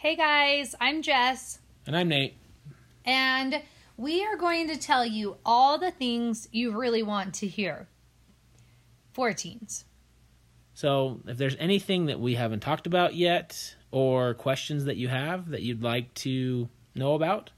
[0.00, 2.38] Hey guys, I'm Jess, And I'm Nate.
[3.04, 3.62] and
[3.98, 7.86] we are going to tell you all the things you really want to hear
[9.12, 9.84] for teens.
[10.72, 15.50] So, if there's anything that we haven't talked about yet, or questions that you have
[15.50, 17.50] that you'd like to know about,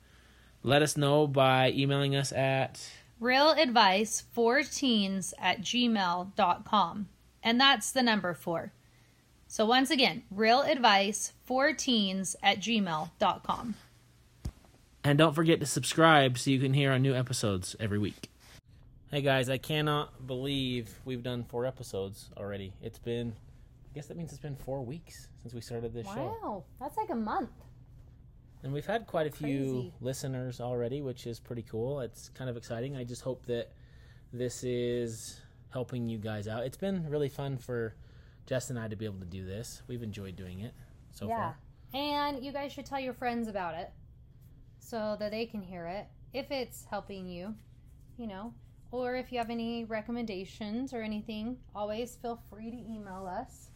[0.65, 2.85] let us know by emailing us at
[3.21, 7.09] Real advice for teens at gmail.com.
[7.41, 8.73] And that's the number four.
[9.53, 13.75] So once again, real advice for teens at gmail.com.
[15.05, 18.31] And don't forget to subscribe so you can hear our new episodes every week.
[19.11, 22.73] Hey guys, I cannot believe we've done four episodes already.
[22.81, 23.35] It's been,
[23.91, 26.39] I guess that means it's been four weeks since we started this show.
[26.43, 27.51] Wow, that's like a month.
[28.63, 29.93] And we've had quite a few Crazy.
[30.01, 32.01] listeners already, which is pretty cool.
[32.01, 32.97] It's kind of exciting.
[32.97, 33.69] I just hope that
[34.33, 36.65] this is helping you guys out.
[36.65, 37.95] It's been really fun for
[38.47, 39.83] Jess and I to be able to do this.
[39.87, 40.75] We've enjoyed doing it
[41.13, 41.37] so far.
[41.37, 41.53] yeah.
[41.93, 42.01] far.
[42.01, 43.91] And you guys should tell your friends about it
[44.81, 47.55] so that they can hear it if it's helping you,
[48.17, 48.55] you know.
[48.91, 53.71] Or if you have any recommendations or anything, always feel free to email us.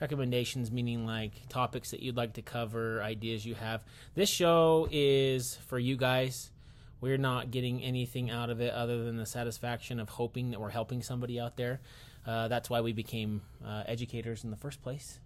[0.00, 3.82] Recommendations meaning like topics that you'd like to cover, ideas you have.
[4.14, 6.52] This show is for you guys.
[7.00, 10.70] We're not getting anything out of it other than the satisfaction of hoping that we're
[10.70, 11.80] helping somebody out there.
[12.28, 15.18] Uh, that's why we became uh, educators in the first place.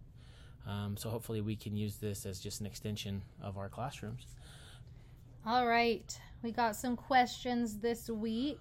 [0.69, 4.25] Um, so hopefully we can use this as just an extension of our classrooms.
[5.45, 8.61] All right, we got some questions this week.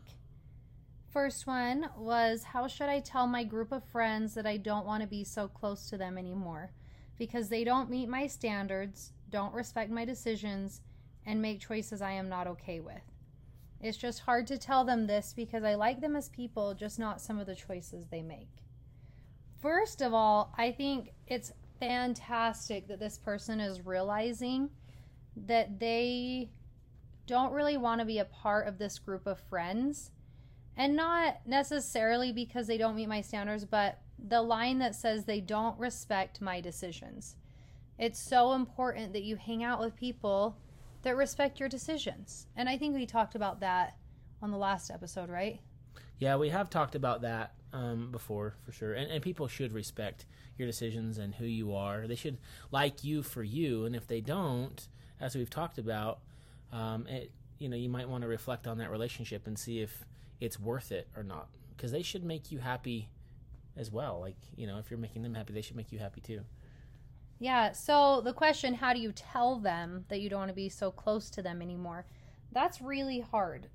[1.11, 5.01] First one was How should I tell my group of friends that I don't want
[5.01, 6.71] to be so close to them anymore?
[7.19, 10.81] Because they don't meet my standards, don't respect my decisions,
[11.27, 13.10] and make choices I am not okay with.
[13.81, 17.19] It's just hard to tell them this because I like them as people, just not
[17.19, 18.49] some of the choices they make.
[19.59, 24.69] First of all, I think it's fantastic that this person is realizing
[25.35, 26.51] that they
[27.25, 30.11] don't really want to be a part of this group of friends.
[30.77, 35.41] And not necessarily because they don't meet my standards, but the line that says they
[35.41, 37.35] don't respect my decisions.
[37.97, 40.57] It's so important that you hang out with people
[41.03, 42.47] that respect your decisions.
[42.55, 43.97] And I think we talked about that
[44.41, 45.59] on the last episode, right?
[46.19, 50.25] Yeah, we have talked about that um, before for sure, and, and people should respect
[50.57, 52.07] your decisions and who you are.
[52.07, 52.37] They should
[52.69, 54.87] like you for you, and if they don't,
[55.19, 56.19] as we've talked about,
[56.71, 60.05] um, it you know you might want to reflect on that relationship and see if
[60.39, 63.09] it's worth it or not, because they should make you happy
[63.75, 64.19] as well.
[64.19, 66.41] Like you know, if you're making them happy, they should make you happy too.
[67.41, 70.69] Yeah, so the question how do you tell them that you don't want to be
[70.69, 72.05] so close to them anymore?
[72.51, 73.67] That's really hard.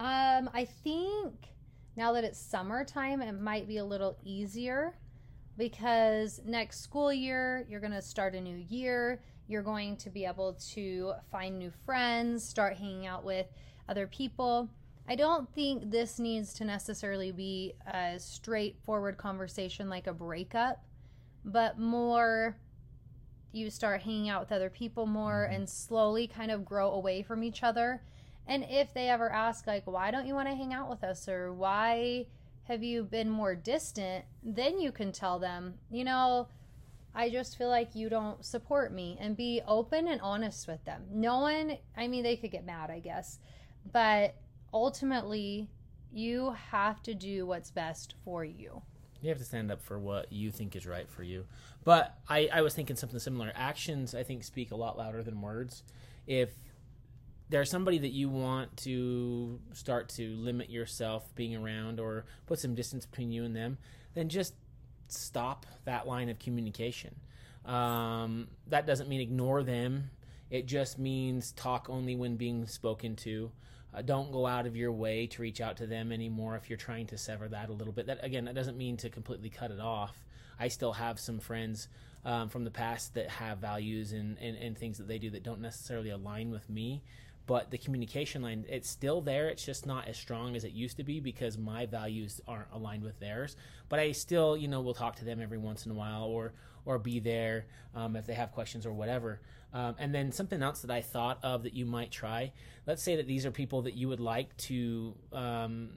[0.00, 1.54] Um I think
[1.94, 4.98] now that it's summertime it might be a little easier
[5.56, 9.22] because next school year you're going to start a new year.
[9.46, 13.46] You're going to be able to find new friends, start hanging out with
[13.88, 14.68] other people.
[15.08, 20.84] I don't think this needs to necessarily be a straightforward conversation like a breakup,
[21.44, 22.56] but more
[23.56, 25.54] you start hanging out with other people more mm-hmm.
[25.54, 28.02] and slowly kind of grow away from each other.
[28.46, 31.28] And if they ever ask, like, why don't you want to hang out with us
[31.28, 32.26] or why
[32.64, 36.48] have you been more distant, then you can tell them, you know,
[37.14, 41.02] I just feel like you don't support me and be open and honest with them.
[41.10, 43.38] No one, I mean, they could get mad, I guess,
[43.90, 44.34] but
[44.72, 45.70] ultimately,
[46.12, 48.82] you have to do what's best for you.
[49.26, 51.46] You have to stand up for what you think is right for you.
[51.82, 53.50] But I, I was thinking something similar.
[53.56, 55.82] Actions, I think, speak a lot louder than words.
[56.28, 56.50] If
[57.48, 62.76] there's somebody that you want to start to limit yourself being around or put some
[62.76, 63.78] distance between you and them,
[64.14, 64.54] then just
[65.08, 67.16] stop that line of communication.
[67.64, 70.10] Um, that doesn't mean ignore them.
[70.50, 73.50] It just means talk only when being spoken to.
[73.96, 76.76] Uh, don't go out of your way to reach out to them anymore if you're
[76.76, 78.06] trying to sever that a little bit.
[78.06, 80.14] That again, that doesn't mean to completely cut it off.
[80.60, 81.88] I still have some friends
[82.24, 85.42] um, from the past that have values and, and, and things that they do that
[85.42, 87.02] don't necessarily align with me.
[87.46, 89.48] But the communication line, it's still there.
[89.48, 93.04] It's just not as strong as it used to be because my values aren't aligned
[93.04, 93.56] with theirs.
[93.88, 96.54] But I still, you know, will talk to them every once in a while or
[96.86, 99.40] or be there um, if they have questions or whatever.
[99.74, 102.52] Um, and then something else that I thought of that you might try.
[102.86, 105.90] Let's say that these are people that you would like to um,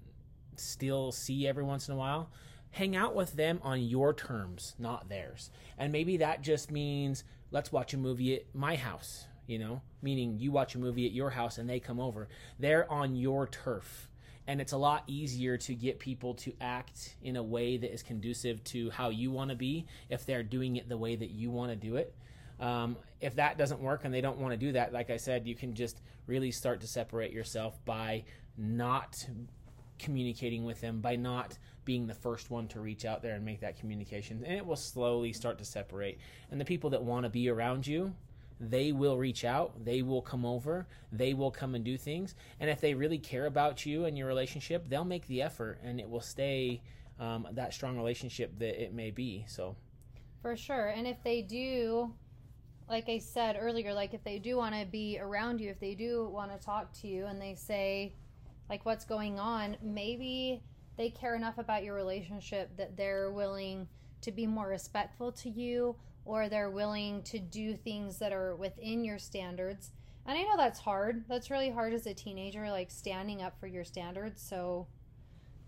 [0.57, 2.31] still see every once in a while.
[2.71, 5.49] Hang out with them on your terms, not theirs.
[5.77, 10.37] And maybe that just means let's watch a movie at my house, you know, meaning
[10.37, 12.29] you watch a movie at your house and they come over.
[12.59, 14.07] They're on your turf.
[14.45, 18.03] And it's a lot easier to get people to act in a way that is
[18.03, 21.49] conducive to how you want to be if they're doing it the way that you
[21.49, 22.13] want to do it.
[22.59, 25.47] Um, if that doesn't work and they don't want to do that, like I said,
[25.47, 28.25] you can just really start to separate yourself by
[28.55, 29.25] not
[29.97, 33.61] communicating with them, by not being the first one to reach out there and make
[33.61, 34.43] that communication.
[34.45, 36.19] And it will slowly start to separate.
[36.51, 38.13] And the people that want to be around you,
[38.59, 42.35] they will reach out, they will come over, they will come and do things.
[42.59, 45.99] And if they really care about you and your relationship, they'll make the effort and
[45.99, 46.81] it will stay
[47.19, 49.45] um, that strong relationship that it may be.
[49.47, 49.75] So,
[50.41, 50.87] For sure.
[50.87, 52.13] And if they do,
[52.89, 55.95] like I said earlier, like if they do want to be around you, if they
[55.95, 58.13] do want to talk to you and they say,
[58.69, 60.61] like, what's going on, maybe
[60.97, 63.87] they care enough about your relationship that they're willing
[64.21, 65.95] to be more respectful to you
[66.29, 69.91] or they're willing to do things that are within your standards.
[70.27, 71.25] And I know that's hard.
[71.27, 74.39] That's really hard as a teenager, like standing up for your standards.
[74.39, 74.85] So,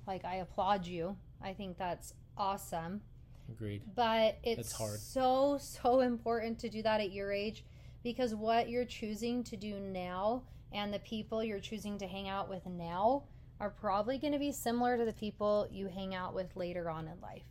[0.05, 1.17] like, I applaud you.
[1.43, 3.01] I think that's awesome
[3.49, 3.81] agreed.
[3.95, 4.99] but it's It's hard.
[4.99, 7.65] so so important to do that at your age
[8.03, 12.49] because what you're choosing to do now and the people you're choosing to hang out
[12.49, 13.23] with now
[13.59, 17.07] are probably going to be similar to the people you hang out with later on
[17.07, 17.45] in life.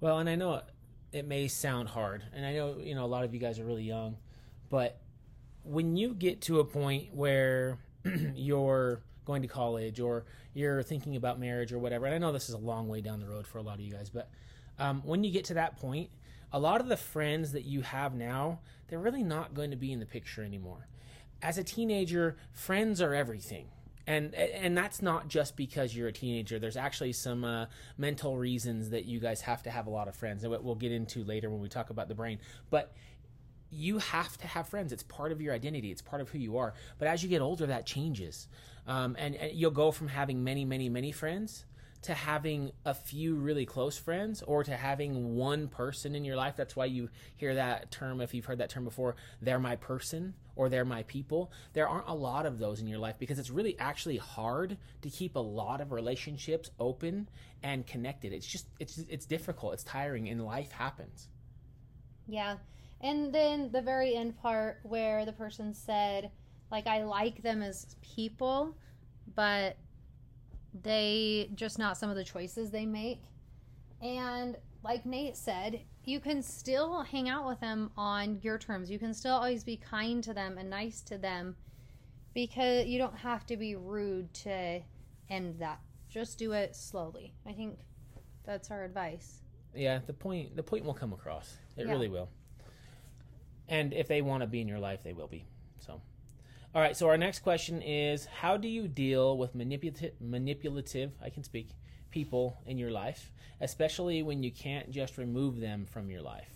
[0.00, 0.60] Well, and I know
[1.12, 3.64] it, may sound hard, and I know you know a lot of you guys are
[3.64, 4.16] really young,
[4.68, 5.00] but
[5.64, 7.78] when you get to a point where
[8.34, 10.24] you're going to college or
[10.54, 13.20] you're thinking about marriage or whatever, and I know this is a long way down
[13.20, 14.30] the road for a lot of you guys, but
[14.78, 16.10] um, when you get to that point,
[16.52, 19.92] a lot of the friends that you have now, they're really not going to be
[19.92, 20.88] in the picture anymore.
[21.42, 23.68] As a teenager, friends are everything.
[24.08, 26.58] And, and that's not just because you're a teenager.
[26.58, 27.66] There's actually some uh,
[27.98, 30.92] mental reasons that you guys have to have a lot of friends, and we'll get
[30.92, 32.38] into later when we talk about the brain.
[32.70, 32.94] But
[33.70, 34.94] you have to have friends.
[34.94, 35.90] It's part of your identity.
[35.90, 36.72] It's part of who you are.
[36.98, 38.48] But as you get older, that changes,
[38.86, 41.66] um, and, and you'll go from having many, many, many friends
[42.02, 46.54] to having a few really close friends, or to having one person in your life.
[46.56, 48.20] That's why you hear that term.
[48.20, 51.52] If you've heard that term before, they're my person or they're my people.
[51.72, 55.10] There aren't a lot of those in your life because it's really actually hard to
[55.10, 57.28] keep a lot of relationships open
[57.62, 58.32] and connected.
[58.32, 59.74] It's just it's it's difficult.
[59.74, 61.28] It's tiring, and life happens.
[62.26, 62.56] Yeah.
[63.00, 66.30] And then the very end part where the person said,
[66.70, 68.76] like, I like them as people,
[69.34, 69.76] but
[70.82, 73.22] they just not some of the choices they make.
[74.00, 78.90] And like Nate said, you can still hang out with them on your terms.
[78.90, 81.56] You can still always be kind to them and nice to them
[82.34, 84.80] because you don't have to be rude to
[85.28, 85.80] end that.
[86.08, 87.34] Just do it slowly.
[87.46, 87.78] I think
[88.44, 89.42] that's our advice.
[89.74, 91.56] Yeah, the point the point will come across.
[91.76, 91.92] It Yeah.
[91.92, 92.30] really will.
[93.68, 95.46] And if they want to be in your life, they will be.
[96.74, 96.96] All right.
[96.96, 101.12] So our next question is: How do you deal with manipulative, manipulative?
[101.22, 101.68] I can speak
[102.10, 106.50] people in your life, especially when you can't just remove them from your life.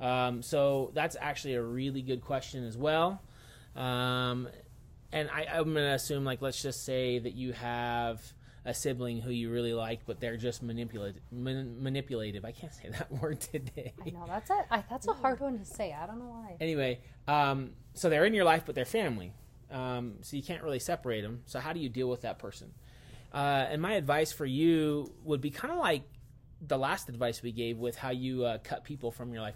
[0.00, 3.20] Um, so that's actually a really good question as well.
[3.74, 4.48] Um,
[5.12, 8.20] and I, I'm going to assume, like, let's just say that you have
[8.64, 11.22] a sibling who you really like, but they're just manipulative.
[11.30, 12.44] Man, manipulative.
[12.44, 13.92] I can't say that word today.
[14.04, 15.92] I know that's a I, that's a hard one to say.
[15.92, 16.56] I don't know why.
[16.60, 19.32] Anyway, um, so they're in your life, but they're family.
[19.70, 21.42] Um, so you can't really separate them.
[21.46, 22.72] So how do you deal with that person?
[23.32, 26.02] Uh, and my advice for you would be kind of like
[26.66, 29.54] the last advice we gave with how you uh, cut people from your life.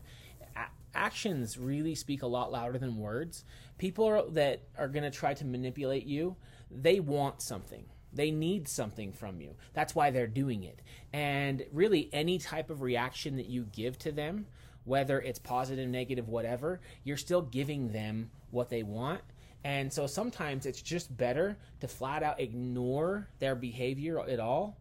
[0.56, 3.44] A- actions really speak a lot louder than words.
[3.78, 6.36] People are, that are going to try to manipulate you,
[6.70, 7.84] they want something.
[8.12, 9.54] They need something from you.
[9.72, 10.80] That's why they're doing it.
[11.12, 14.46] And really, any type of reaction that you give to them,
[14.84, 19.22] whether it's positive, negative, whatever, you're still giving them what they want.
[19.64, 24.76] And so sometimes it's just better to flat out ignore their behavior at all.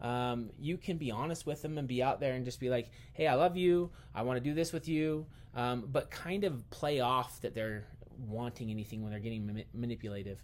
[0.00, 2.90] Um, you can be honest with them and be out there and just be like,
[3.14, 3.90] hey, I love you.
[4.14, 5.26] I want to do this with you.
[5.54, 7.86] Um, but kind of play off that they're
[8.28, 10.42] wanting anything when they're getting mani- manipulative.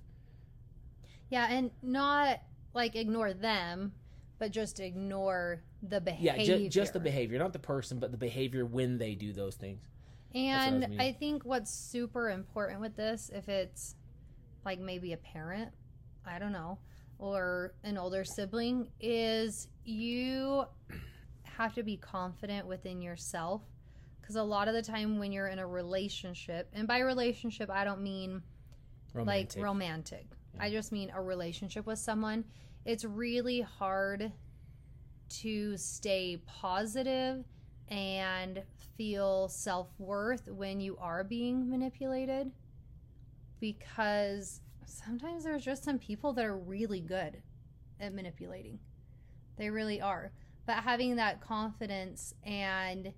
[1.32, 2.42] Yeah, and not
[2.74, 3.92] like ignore them,
[4.38, 6.34] but just ignore the behavior.
[6.36, 9.54] Yeah, ju- just the behavior, not the person, but the behavior when they do those
[9.54, 9.80] things.
[10.34, 11.00] what I And.
[11.00, 13.94] I think what's super important with this, if it's
[14.66, 15.70] like maybe a parent,
[16.26, 16.78] I don't know,
[17.18, 20.66] or an older sibling, is you
[21.44, 23.62] have to be confident within yourself.
[24.20, 27.84] Because a lot of the time when you're in a relationship, and by relationship, I
[27.84, 28.42] don't mean
[29.14, 29.56] Romantic.
[29.56, 30.26] like romantic.
[30.58, 32.44] I just mean a relationship with someone.
[32.84, 34.32] It's really hard
[35.40, 37.44] to stay positive
[37.88, 38.62] and
[38.96, 42.50] feel self worth when you are being manipulated
[43.60, 47.42] because sometimes there's just some people that are really good
[48.00, 48.78] at manipulating.
[49.56, 50.32] They really are.
[50.66, 53.12] But having that confidence and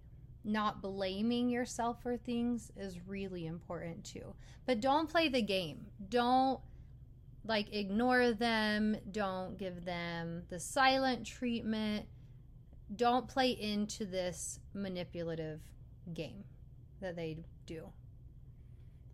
[0.44, 4.34] not blaming yourself for things is really important too.
[4.66, 5.86] But don't play the game.
[6.08, 6.60] Don't
[7.44, 8.96] like ignore them.
[9.10, 12.06] Don't give them the silent treatment.
[12.96, 15.60] Don't play into this manipulative
[16.12, 16.44] game
[17.00, 17.88] that they do.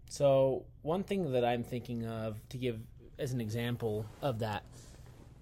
[0.09, 2.81] So, one thing that I'm thinking of to give
[3.19, 4.65] as an example of that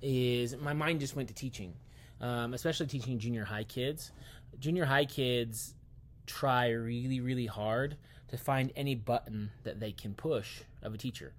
[0.02, 1.72] is my mind just went to teaching,
[2.20, 4.12] um, especially teaching junior high kids.
[4.58, 5.74] Junior high kids
[6.26, 7.96] try really, really hard
[8.28, 11.32] to find any button that they can push of a teacher,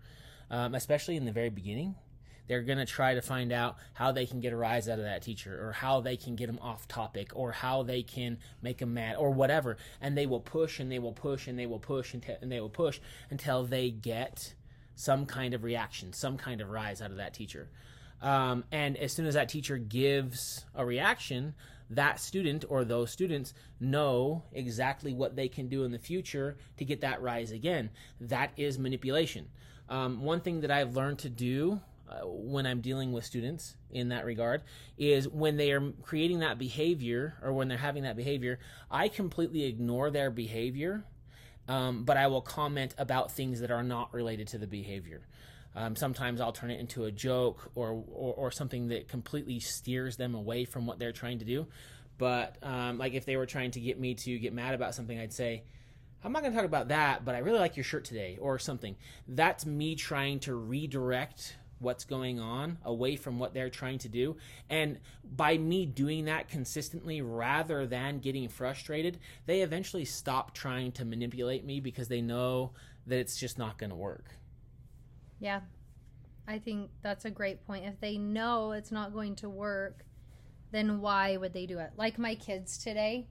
[0.50, 1.96] um, especially in the very beginning.
[2.48, 5.06] They're going to try to find out how they can get a rise out of
[5.06, 8.80] that teacher, or how they can get them off topic, or how they can make
[8.80, 9.78] them mad, or whatever.
[10.02, 12.60] And they will push and they will push and they will push and, and they
[12.60, 14.56] will push until they get
[14.96, 17.70] some kind of reaction, some kind of rise out of that teacher.
[18.22, 21.54] Um, and as soon as that teacher gives a reaction,
[21.90, 26.86] that student or those students know exactly what they can do in the future to
[26.86, 27.90] get that rise again.
[28.20, 29.48] That is manipulation.
[29.90, 34.10] Um, one thing that I've learned to do uh, when I'm dealing with students in
[34.10, 34.62] that regard
[34.98, 39.66] is when they are creating that behavior or when they're having that behavior, I completely
[39.66, 41.04] ignore their behavior,
[41.68, 45.22] um, but I will comment about things that are not related to the behavior.
[45.76, 50.18] Um, sometimes I'll turn it into a joke or, or, or, something that completely steers
[50.18, 51.68] them away from what they're trying to do.
[52.18, 55.18] But um, like if they were trying to get me to get mad about something,
[55.18, 55.64] I'd say,
[56.24, 58.60] I'm not going to talk about that, but I really like your shirt today or
[58.60, 58.96] something.
[59.28, 64.36] That's me trying to redirect what's going on away from what they're trying to do.
[64.70, 71.06] And by me doing that consistently rather than getting frustrated, they eventually stop trying to
[71.06, 72.72] manipulate me because they know
[73.08, 74.26] that it's just not going to work.
[75.40, 75.62] Yeah.
[76.48, 77.86] I think that's a great point.
[77.86, 80.04] If they know it's not going to work,
[80.72, 81.92] then why would they do it?
[81.96, 83.28] Like my kids today,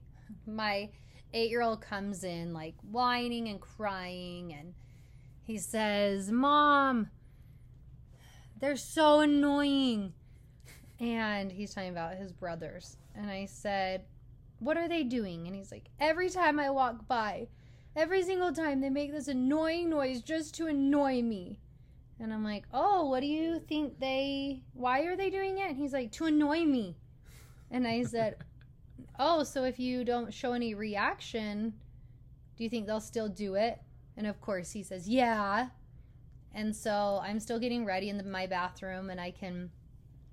[0.47, 0.89] my
[1.33, 4.73] eight year old comes in like whining and crying, and
[5.43, 7.09] he says, Mom,
[8.59, 10.13] they're so annoying.
[10.99, 12.97] And he's talking about his brothers.
[13.15, 14.03] And I said,
[14.59, 15.47] What are they doing?
[15.47, 17.47] And he's like, Every time I walk by,
[17.95, 21.59] every single time they make this annoying noise just to annoy me.
[22.19, 25.69] And I'm like, oh, what do you think they, why are they doing it?
[25.69, 26.97] And he's like, to annoy me.
[27.71, 28.35] And I said,
[29.17, 31.73] oh, so if you don't show any reaction,
[32.57, 33.79] do you think they'll still do it?
[34.17, 35.67] And of course he says, yeah.
[36.53, 39.69] And so I'm still getting ready in the, my bathroom and I can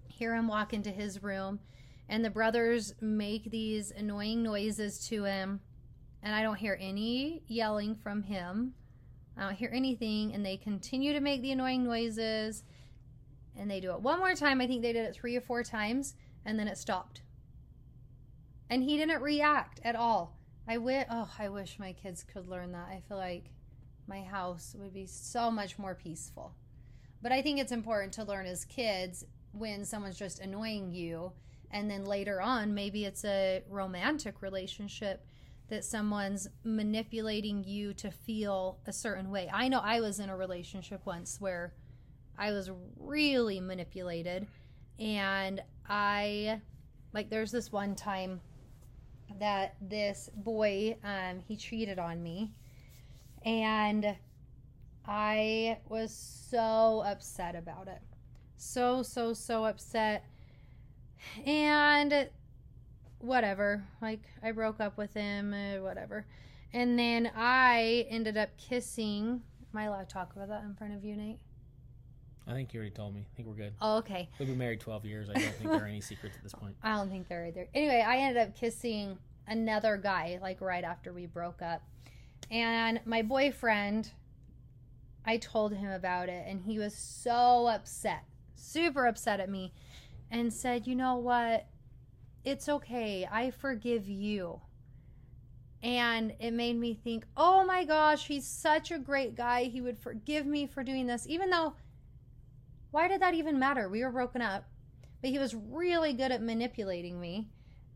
[0.08, 1.60] hear him walk into his room.
[2.08, 5.60] And the brothers make these annoying noises to him.
[6.22, 8.74] And I don't hear any yelling from him.
[9.36, 12.64] I don't hear anything, and they continue to make the annoying noises.
[13.56, 14.60] And they do it one more time.
[14.60, 17.20] I think they did it three or four times, and then it stopped.
[18.68, 20.36] And he didn't react at all.
[20.68, 22.88] I wish, oh, I wish my kids could learn that.
[22.88, 23.50] I feel like
[24.08, 26.54] my house would be so much more peaceful.
[27.22, 31.32] But I think it's important to learn as kids when someone's just annoying you,
[31.70, 35.24] and then later on, maybe it's a romantic relationship
[35.68, 39.50] that someone's manipulating you to feel a certain way.
[39.52, 41.74] I know I was in a relationship once where
[42.38, 44.46] I was really manipulated
[44.98, 46.60] and I
[47.12, 48.40] like there's this one time
[49.38, 52.52] that this boy um he cheated on me
[53.44, 54.16] and
[55.06, 56.12] I was
[56.50, 58.02] so upset about it.
[58.56, 60.24] So so so upset.
[61.44, 62.28] And
[63.18, 63.84] whatever.
[64.02, 66.26] Like I broke up with him, uh, whatever.
[66.72, 69.42] And then I ended up kissing.
[69.72, 71.38] Am I allowed to talk about that in front of you, Nate?
[72.46, 73.22] I think you already told me.
[73.22, 73.74] I think we're good.
[73.80, 74.28] Oh, okay.
[74.38, 75.28] We've been married 12 years.
[75.28, 76.76] I don't think there are any secrets at this point.
[76.82, 77.68] I don't think there are either.
[77.74, 81.82] Anyway, I ended up kissing another guy like right after we broke up.
[82.50, 84.12] And my boyfriend,
[85.24, 88.24] I told him about it, and he was so upset,
[88.54, 89.72] super upset at me,
[90.30, 91.66] and said, You know what?
[92.46, 93.28] it's okay.
[93.30, 94.60] I forgive you.
[95.82, 99.64] And it made me think, oh my gosh, he's such a great guy.
[99.64, 101.74] He would forgive me for doing this, even though,
[102.96, 103.90] why did that even matter?
[103.90, 104.64] We were broken up,
[105.20, 107.46] but he was really good at manipulating me.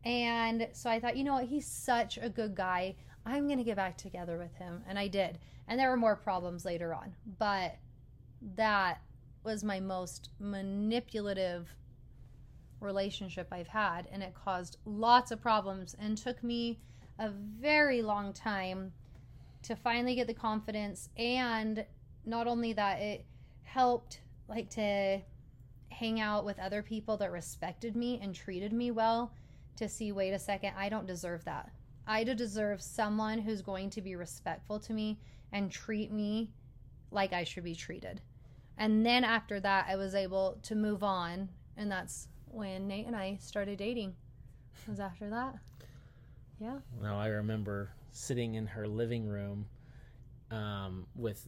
[0.04, 1.47] And so I thought, you know what?
[1.47, 2.97] He's such a good guy.
[3.25, 4.83] I'm going to get back together with him.
[4.87, 5.38] And I did.
[5.69, 7.14] And there were more problems later on.
[7.38, 7.78] But
[8.57, 9.00] that
[9.42, 11.66] was my most manipulative
[12.80, 16.78] relationship I've had, and it caused lots of problems and took me
[17.19, 18.92] a very long time
[19.62, 21.09] to finally get the confidence.
[21.16, 21.87] And
[22.26, 23.25] not only that, it
[23.62, 25.21] helped like to
[25.90, 29.33] hang out with other people that respected me and treated me well
[29.76, 31.71] to see wait a second, I don't deserve that.
[32.07, 35.19] I deserve someone who's going to be respectful to me
[35.52, 36.50] and treat me
[37.11, 38.21] like I should be treated.
[38.76, 41.49] And then after that, I was able to move on.
[41.76, 44.14] And that's when Nate and I started dating.
[44.87, 45.54] It was after that.
[46.59, 46.78] Yeah.
[47.00, 49.66] Now I remember sitting in her living room
[50.50, 51.47] um, with,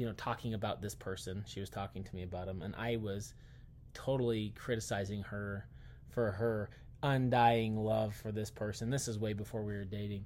[0.00, 1.44] you know, talking about this person.
[1.46, 3.34] She was talking to me about him, and I was
[3.92, 5.66] totally criticizing her
[6.08, 6.70] for her
[7.02, 8.88] undying love for this person.
[8.88, 10.24] This is way before we were dating.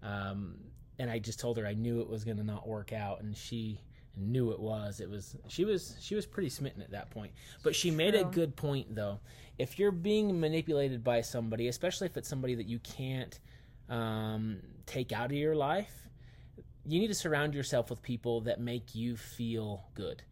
[0.00, 0.54] Um,
[1.00, 3.36] and I just told her I knew it was going to not work out, and
[3.36, 3.80] she
[4.16, 5.00] knew it was.
[5.00, 7.32] It was she was she was pretty smitten at that point.
[7.64, 9.18] But she made a good point though.
[9.58, 13.40] If you're being manipulated by somebody, especially if it's somebody that you can't
[13.88, 16.05] um, take out of your life,
[16.86, 20.22] you need to surround yourself with people that make you feel good.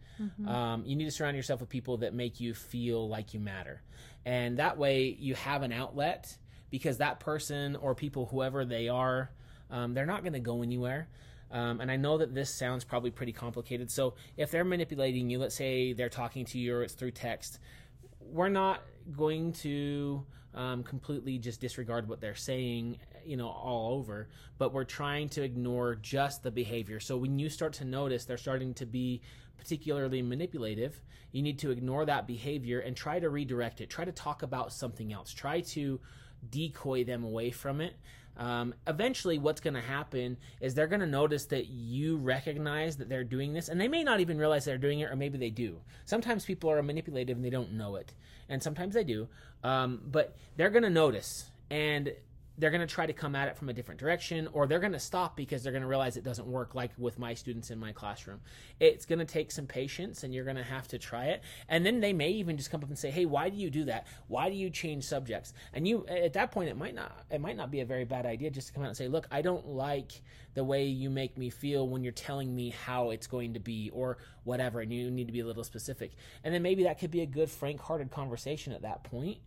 [0.48, 3.82] Um, you need to surround yourself with people that make you feel like you matter.
[4.24, 6.36] And that way you have an outlet
[6.70, 9.30] because that person or people, whoever they are,
[9.70, 11.08] um, they're not going to go anywhere.
[11.50, 13.90] Um, and I know that this sounds probably pretty complicated.
[13.90, 17.58] So if they're manipulating you, let's say they're talking to you or it's through text,
[18.20, 18.82] we're not
[19.16, 24.28] going to um, completely just disregard what they're saying, you know, all over,
[24.58, 27.00] but we're trying to ignore just the behavior.
[27.00, 29.22] So when you start to notice they're starting to be
[29.58, 31.00] particularly manipulative,
[31.32, 33.90] you need to ignore that behavior and try to redirect it.
[33.90, 35.32] Try to talk about something else.
[35.32, 36.00] Try to
[36.50, 37.94] decoy them away from it.
[38.36, 43.08] Um, eventually, what's going to happen is they're going to notice that you recognize that
[43.08, 45.50] they're doing this, and they may not even realize they're doing it, or maybe they
[45.50, 45.80] do.
[46.04, 48.12] Sometimes people are manipulative and they don't know it,
[48.48, 49.28] and sometimes they do.
[49.62, 52.12] Um, but they're going to notice, and
[52.56, 54.92] they're going to try to come at it from a different direction, or they're going
[54.92, 57.78] to stop because they're going to realize it doesn't work, like with my students in
[57.78, 58.40] my classroom.
[58.78, 61.42] It's going to take some patience, and you're going to have to try it.
[61.68, 63.84] And then they may even just come up and say, "Hey, why do you do
[63.86, 64.06] that?
[64.28, 67.56] Why do you change subjects?" And you, at that point, it might not, it might
[67.56, 69.66] not be a very bad idea just to come out and say, "Look, I don't
[69.66, 70.12] like
[70.54, 73.90] the way you make me feel when you're telling me how it's going to be,
[73.92, 76.12] or whatever." And you need to be a little specific.
[76.44, 79.38] And then maybe that could be a good, frank-hearted conversation at that point.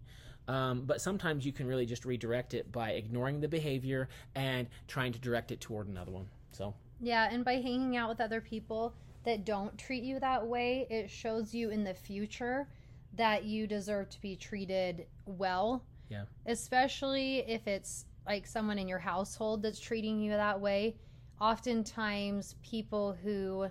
[0.47, 5.11] Um, but sometimes you can really just redirect it by ignoring the behavior and trying
[5.13, 6.27] to direct it toward another one.
[6.51, 8.93] So, Yeah, and by hanging out with other people
[9.25, 12.67] that don't treat you that way, it shows you in the future
[13.15, 15.83] that you deserve to be treated well.
[16.09, 16.23] Yeah.
[16.45, 20.95] Especially if it's like someone in your household that's treating you that way.
[21.41, 23.67] Oftentimes, people who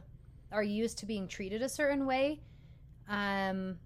[0.52, 2.40] are used to being treated a certain way
[3.08, 3.78] um,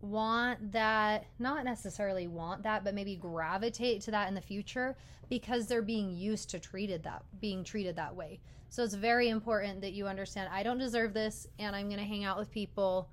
[0.00, 4.96] want that, not necessarily want that, but maybe gravitate to that in the future
[5.28, 8.40] because they're being used to treated that being treated that way.
[8.70, 12.04] So it's very important that you understand I don't deserve this and I'm going to
[12.04, 13.08] hang out with people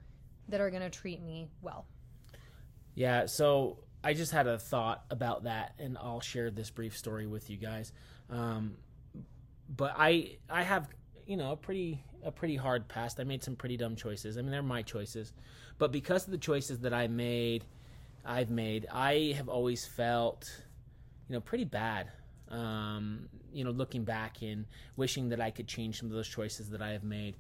[0.50, 1.86] that are going to treat me well.
[2.94, 7.26] yeah, so I just had a thought about that, and I'll share this brief story
[7.26, 7.92] with you guys.
[8.30, 8.78] Um,
[9.68, 10.88] but I, I have,
[11.26, 13.20] you know, a pretty, a pretty hard past.
[13.20, 14.38] I made some pretty dumb choices.
[14.38, 15.34] I mean, they're my choices,
[15.78, 17.66] but because of the choices that I made,
[18.24, 20.50] I've made, I have always felt,
[21.28, 22.08] you know, pretty bad.
[22.50, 24.66] Um, you know, looking back and
[24.98, 27.38] wishing that I could change some of those choices that I have made.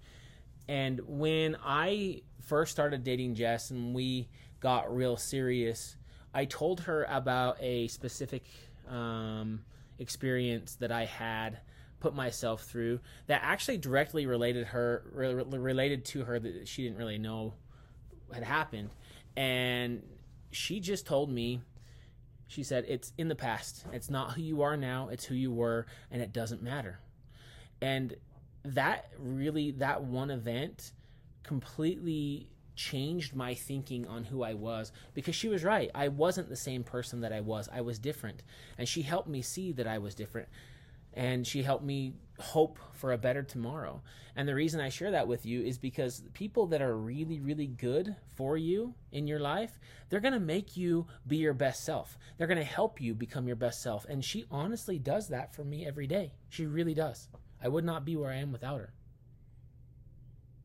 [0.68, 5.96] And when I first started dating Jess and we got real serious,
[6.34, 8.44] I told her about a specific
[8.90, 9.64] um,
[10.00, 11.60] experience that I had
[12.06, 17.00] put myself through that actually directly related her re- related to her that she didn't
[17.00, 17.52] really know
[18.32, 18.92] had happened,
[19.36, 20.04] and
[20.52, 21.62] she just told me.
[22.48, 23.86] She said, It's in the past.
[23.92, 27.00] It's not who you are now, it's who you were, and it doesn't matter.
[27.82, 28.16] And
[28.64, 30.92] that really, that one event
[31.42, 35.90] completely changed my thinking on who I was because she was right.
[35.96, 37.68] I wasn't the same person that I was.
[37.74, 38.44] I was different.
[38.78, 40.50] And she helped me see that I was different.
[41.16, 44.02] And she helped me hope for a better tomorrow.
[44.36, 47.68] And the reason I share that with you is because people that are really, really
[47.68, 52.18] good for you in your life, they're going to make you be your best self.
[52.38, 54.06] They're going to help you become your best self.
[54.10, 56.34] And she honestly does that for me every day.
[56.50, 57.30] She really does.
[57.64, 58.94] I would not be where I am without her.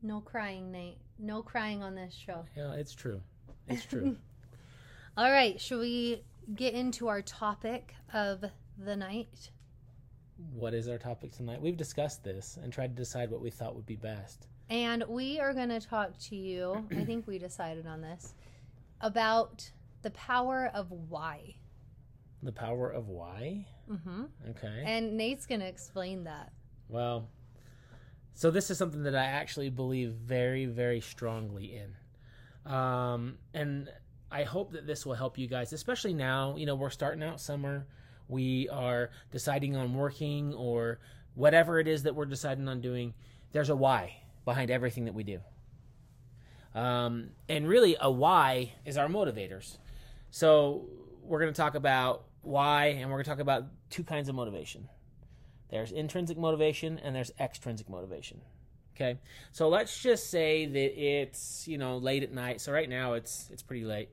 [0.01, 0.97] No crying, Nate.
[1.17, 2.45] No crying on this show.
[2.57, 3.21] Yeah, it's true.
[3.67, 4.17] It's true.
[5.17, 6.23] All right, should we
[6.55, 8.43] get into our topic of
[8.77, 9.51] the night?
[10.53, 11.61] What is our topic tonight?
[11.61, 14.47] We've discussed this and tried to decide what we thought would be best.
[14.69, 18.33] And we are going to talk to you, I think we decided on this,
[19.01, 19.69] about
[20.01, 21.55] the power of why.
[22.41, 23.65] The power of why?
[23.89, 24.23] Mm-hmm.
[24.51, 24.83] Okay.
[24.85, 26.51] And Nate's going to explain that.
[26.87, 27.27] Well,
[28.33, 32.71] so this is something that I actually believe very, very strongly in.
[32.71, 33.89] Um, and
[34.31, 36.55] I hope that this will help you guys, especially now.
[36.55, 37.87] You know, we're starting out summer.
[38.31, 40.99] We are deciding on working or
[41.35, 43.13] whatever it is that we're deciding on doing,
[43.51, 45.39] there's a why behind everything that we do.
[46.73, 49.77] Um, and really, a why is our motivators.
[50.29, 50.87] So,
[51.21, 54.35] we're going to talk about why, and we're going to talk about two kinds of
[54.35, 54.87] motivation
[55.71, 58.41] there's intrinsic motivation and there's extrinsic motivation.
[58.93, 59.19] Okay,
[59.53, 62.61] so let's just say that it's you know late at night.
[62.61, 64.09] So right now it's it's pretty late,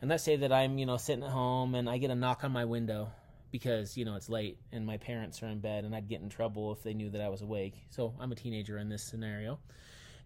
[0.00, 2.44] and let's say that I'm you know sitting at home and I get a knock
[2.44, 3.10] on my window
[3.52, 6.28] because you know it's late and my parents are in bed and I'd get in
[6.28, 7.74] trouble if they knew that I was awake.
[7.90, 9.60] So I'm a teenager in this scenario,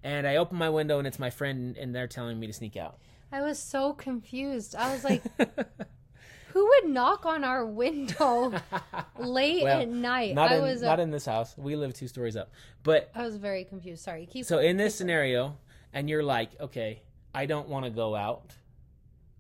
[0.03, 2.77] and I open my window and it's my friend and they're telling me to sneak
[2.77, 2.99] out.
[3.31, 4.75] I was so confused.
[4.75, 5.23] I was like,
[6.49, 8.55] who would knock on our window
[9.19, 10.35] late Well, at night?
[10.35, 11.55] Not I in was not in this house.
[11.59, 14.03] We live two stories up, but I was very confused.
[14.03, 14.25] Sorry.
[14.25, 15.59] Keep so in this scenario
[15.97, 17.03] and you're like okay
[17.35, 18.53] i don't want to go out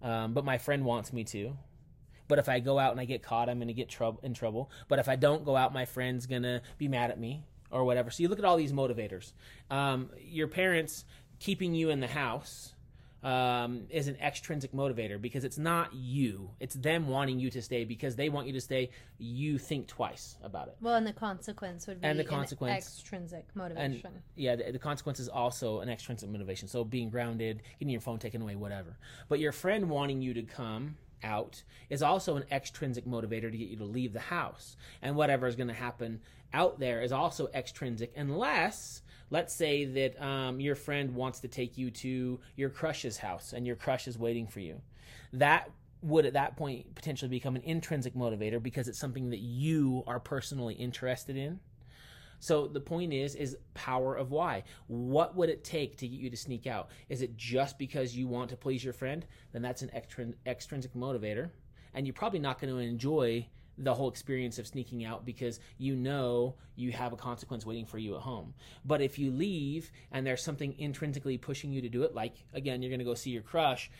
[0.02, 1.56] um, but my friend wants me to
[2.28, 4.34] but if i go out and i get caught i'm going to get troub- in
[4.34, 7.42] trouble but if i don't go out my friend's going to be mad at me
[7.70, 9.32] or whatever so you look at all these motivators
[9.70, 11.04] um, your parents
[11.38, 12.72] keeping you in the house
[13.24, 17.82] um, is an extrinsic motivator because it's not you it's them wanting you to stay
[17.84, 21.86] because they want you to stay you think twice about it Well, and the consequence
[21.88, 24.12] would be And the an consequence- extrinsic and motivation.
[24.36, 26.68] yeah, the, the consequence is also an extrinsic motivation.
[26.68, 28.96] So being grounded, getting your phone taken away, whatever.
[29.28, 33.68] But your friend wanting you to come out is also an extrinsic motivator to get
[33.68, 34.76] you to leave the house.
[35.02, 36.20] And whatever is going to happen
[36.52, 41.76] out there is also extrinsic, unless, let's say that um, your friend wants to take
[41.76, 44.80] you to your crush's house and your crush is waiting for you.
[45.32, 45.70] That
[46.02, 50.20] would at that point potentially become an intrinsic motivator because it's something that you are
[50.20, 51.58] personally interested in.
[52.38, 54.64] So the point is, is power of why.
[54.86, 56.90] What would it take to get you to sneak out?
[57.08, 59.24] Is it just because you want to please your friend?
[59.52, 61.50] Then that's an extrin- extrinsic motivator,
[61.94, 63.46] and you're probably not going to enjoy
[63.78, 67.98] the whole experience of sneaking out because you know you have a consequence waiting for
[67.98, 68.54] you at home.
[68.84, 72.82] But if you leave and there's something intrinsically pushing you to do it, like again,
[72.82, 73.90] you're going to go see your crush,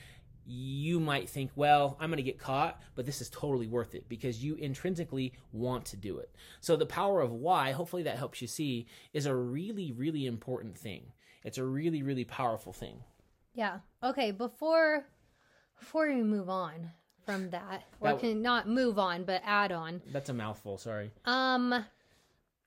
[0.47, 4.09] you might think, well, I'm going to get caught, but this is totally worth it
[4.09, 6.31] because you intrinsically want to do it.
[6.61, 10.79] So the power of why, hopefully that helps you see, is a really, really important
[10.79, 11.13] thing.
[11.43, 13.01] It's a really, really powerful thing.
[13.55, 13.79] Yeah.
[14.03, 14.31] Okay.
[14.31, 15.07] Before
[15.79, 16.91] before we move on
[17.25, 20.01] from that, or That- can not move on, but add on.
[20.13, 21.11] That's a mouthful, sorry.
[21.25, 21.85] Um,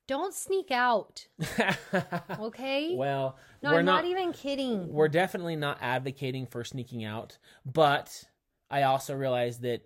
[0.09, 1.27] don't sneak out.
[2.39, 2.95] Okay.
[2.95, 4.91] well, no, we're I'm not, not, even kidding.
[4.91, 8.23] we're definitely not advocating for sneaking out, but
[8.69, 9.81] I also realize that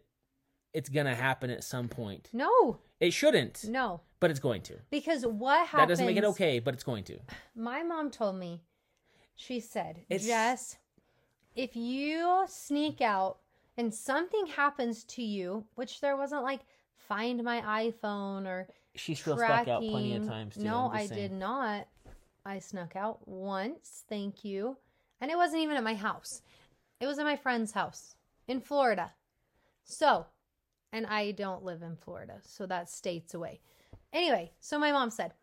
[0.73, 2.29] it's going to happen at some point.
[2.33, 4.75] No, It shouldn't, no, but it's going to.
[4.89, 5.81] because what happens?
[5.81, 7.19] That doesn't make it okay, but it's going to.
[7.55, 8.62] My mom told me.
[9.36, 10.77] She said, It's- Jess,
[11.55, 13.39] if you sneak out
[13.77, 16.62] and something happens to you, which there wasn't like
[17.07, 20.63] find my iPhone or She still snuck out plenty of times too.
[20.63, 21.21] No, I saying.
[21.21, 21.88] did not.
[22.45, 24.77] I snuck out once, thank you.
[25.21, 26.41] And it wasn't even at my house.
[26.99, 28.15] It was at my friend's house
[28.47, 29.12] in Florida.
[29.86, 30.25] So,
[30.91, 33.62] and I don't live in Florida, so that's states away.
[34.12, 35.34] Anyway, so my mom said,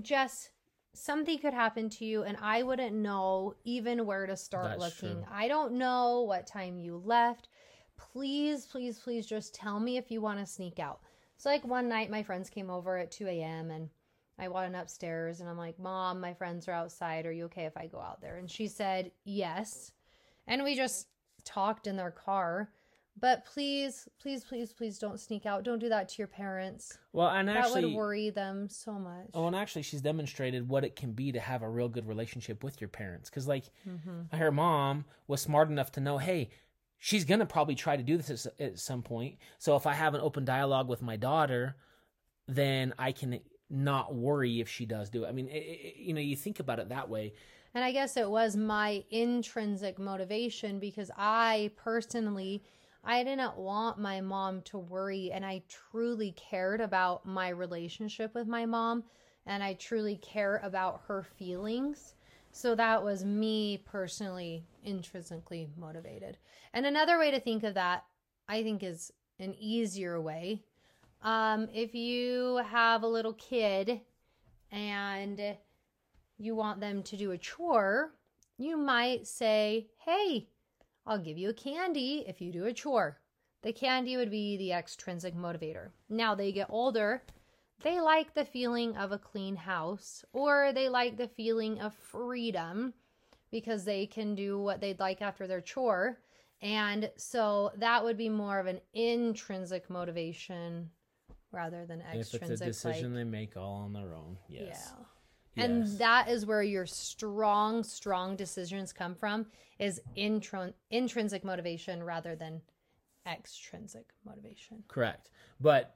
[0.00, 0.50] Jess,
[0.94, 5.22] something could happen to you, and I wouldn't know even where to start That's looking.
[5.22, 5.26] true.
[5.32, 7.48] I don't know what time you left.
[7.96, 11.00] Please, please, please just tell me if you want to sneak out.
[11.42, 13.72] So, like one night, my friends came over at 2 a.m.
[13.72, 13.88] and
[14.38, 17.26] I went upstairs and I'm like, Mom, my friends are outside.
[17.26, 18.36] Are you okay if I go out there?
[18.36, 19.90] And she said, Yes.
[20.46, 21.08] And we just
[21.44, 22.70] talked in their car.
[23.18, 25.64] But please, please, please, please don't sneak out.
[25.64, 26.96] Don't do that to your parents.
[27.12, 29.26] Well, and actually, that would worry them so much.
[29.34, 32.62] Oh, and actually, she's demonstrated what it can be to have a real good relationship
[32.62, 33.28] with your parents.
[33.28, 34.36] Because, like, Mm-hmm.
[34.36, 36.50] her mom was smart enough to know, hey,
[37.04, 39.36] she's gonna probably try to do this at, at some point.
[39.58, 41.74] So if I have an open dialogue with my daughter,
[42.46, 45.28] then I can not worry if she does do it.
[45.28, 47.32] I mean, it, it, you know, you think about it that way.
[47.74, 52.62] And I guess it was my intrinsic motivation because I personally
[53.02, 58.46] I didn't want my mom to worry and I truly cared about my relationship with
[58.46, 59.02] my mom
[59.44, 62.14] and I truly care about her feelings.
[62.52, 66.36] So that was me personally intrinsically motivated.
[66.74, 68.04] And another way to think of that
[68.48, 70.62] I think is an easier way.
[71.22, 74.02] Um if you have a little kid
[74.70, 75.56] and
[76.38, 78.14] you want them to do a chore,
[78.58, 80.48] you might say, Hey,
[81.06, 83.18] I'll give you a candy if you do a chore.
[83.62, 85.90] The candy would be the extrinsic motivator.
[86.08, 87.22] Now they get older,
[87.82, 92.94] they like the feeling of a clean house or they like the feeling of freedom
[93.50, 96.18] because they can do what they'd like after their chore.
[96.60, 100.90] And so that would be more of an intrinsic motivation
[101.50, 102.42] rather than extrinsic.
[102.42, 104.92] If it's a decision like, they make all on their own, yes.
[105.56, 105.64] Yeah.
[105.64, 109.46] And that is where your strong, strong decisions come from
[109.78, 112.62] is intron- intrinsic motivation rather than
[113.26, 114.82] extrinsic motivation.
[114.88, 115.30] Correct.
[115.60, 115.94] But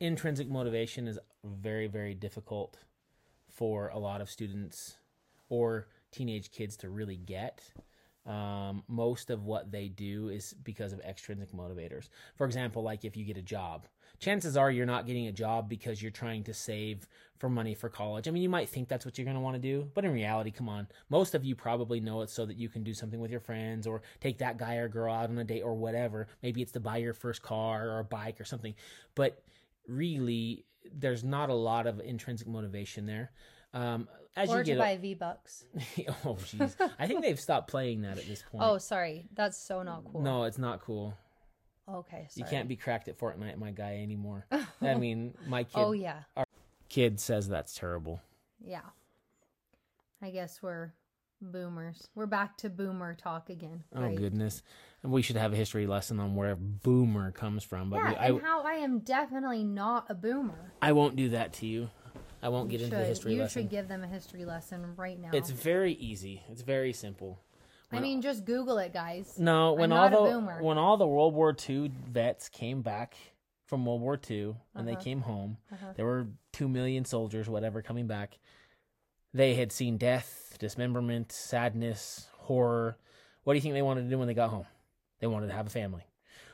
[0.00, 2.78] intrinsic motivation is very, very difficult
[3.50, 4.98] for a lot of students
[5.48, 7.62] or teenage kids to really get.
[8.26, 12.08] Um, most of what they do is because of extrinsic motivators.
[12.34, 13.86] For example, like if you get a job,
[14.18, 17.06] chances are you're not getting a job because you're trying to save
[17.38, 18.26] for money for college.
[18.26, 20.12] I mean, you might think that's what you're going to want to do, but in
[20.12, 23.20] reality, come on, most of you probably know it so that you can do something
[23.20, 26.26] with your friends or take that guy or girl out on a date or whatever.
[26.42, 28.74] Maybe it's to buy your first car or a bike or something.
[29.14, 29.40] But
[29.88, 33.30] really, there's not a lot of intrinsic motivation there.
[33.74, 35.64] Um, as or you to get buy V Bucks.
[36.24, 38.62] oh jeez, I think they've stopped playing that at this point.
[38.64, 39.26] Oh, sorry.
[39.34, 40.20] That's so not cool.
[40.22, 41.14] no, it's not cool.
[41.88, 42.26] Okay.
[42.30, 42.30] Sorry.
[42.36, 44.46] You can't be cracked at Fortnite, my guy, anymore.
[44.82, 46.22] I mean, my kid Oh, yeah.
[46.88, 48.20] kid says that's terrible.
[48.60, 48.80] Yeah.
[50.20, 50.92] I guess we're
[51.40, 52.08] boomers.
[52.14, 53.84] We're back to boomer talk again.
[53.94, 54.62] Oh goodness,
[55.02, 57.90] we should have a history lesson on where boomer comes from.
[57.90, 60.72] But Yeah, we, I, and how I am definitely not a boomer.
[60.82, 61.90] I won't do that to you.
[62.42, 63.62] I won't You get into the history you lesson.
[63.62, 65.30] should give them a history lesson right now.
[65.32, 66.42] It's very easy.
[66.50, 67.40] It's very simple.
[67.92, 69.38] I mean, just Google it, guys.
[69.38, 73.16] No, when all the when all the World War II vets came back
[73.64, 75.02] from World War II and they Uh-huh.
[75.02, 75.92] came home, Uh-huh.
[75.96, 78.38] there were two million soldiers, whatever, coming back.
[79.36, 82.96] They had seen death, dismemberment, sadness, horror.
[83.44, 84.64] What do you think they wanted to do when they got home?
[85.20, 86.06] They wanted to have a family.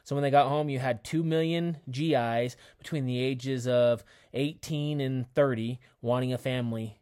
[0.02, 4.02] So when they got home, you had 2 million GIs between the ages of
[4.34, 6.98] 18 and 30 wanting a family.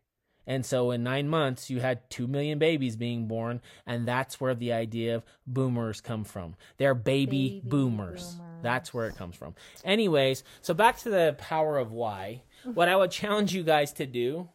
[0.46, 3.62] And so in nine months, you had 2 million babies being born.
[3.86, 6.56] And that's where the idea of boomers come from.
[6.76, 8.34] They're baby, Baby boomers.
[8.34, 8.62] boomers.
[8.62, 9.54] That's where it comes from.
[9.82, 12.42] Anyways, so back to the power of why.
[12.64, 14.50] What I would challenge you guys to do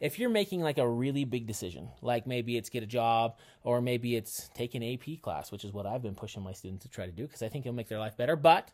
[0.00, 3.80] if you're making like a really big decision, like maybe it's get a job or
[3.80, 6.90] maybe it's take an AP class, which is what I've been pushing my students to
[6.90, 8.34] try to do because I think it'll make their life better.
[8.34, 8.70] But